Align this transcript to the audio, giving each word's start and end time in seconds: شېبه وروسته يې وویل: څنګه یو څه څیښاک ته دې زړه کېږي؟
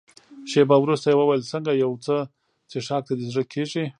شېبه 0.51 0.75
وروسته 0.79 1.07
يې 1.09 1.15
وویل: 1.17 1.49
څنګه 1.53 1.71
یو 1.73 1.91
څه 2.05 2.15
څیښاک 2.69 3.03
ته 3.07 3.13
دې 3.17 3.25
زړه 3.31 3.43
کېږي؟ 3.53 3.83